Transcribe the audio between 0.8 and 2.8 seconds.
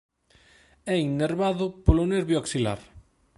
É innervado polo nervio axilar.